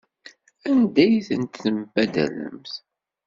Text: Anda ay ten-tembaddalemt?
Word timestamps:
Anda 0.69 1.03
ay 1.05 1.17
ten-tembaddalemt? 1.27 2.71